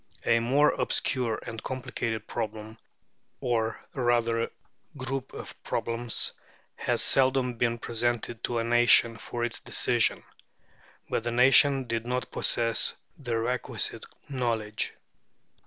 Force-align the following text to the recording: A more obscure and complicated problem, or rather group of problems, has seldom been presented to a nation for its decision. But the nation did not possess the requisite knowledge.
A 0.25 0.39
more 0.39 0.71
obscure 0.71 1.39
and 1.45 1.61
complicated 1.61 2.25
problem, 2.25 2.79
or 3.39 3.79
rather 3.93 4.49
group 4.97 5.31
of 5.31 5.53
problems, 5.63 6.31
has 6.75 7.03
seldom 7.03 7.53
been 7.59 7.77
presented 7.77 8.43
to 8.45 8.57
a 8.57 8.63
nation 8.63 9.15
for 9.15 9.43
its 9.45 9.59
decision. 9.59 10.23
But 11.07 11.23
the 11.23 11.31
nation 11.31 11.83
did 11.85 12.07
not 12.07 12.31
possess 12.31 12.97
the 13.19 13.37
requisite 13.37 14.07
knowledge. 14.27 14.93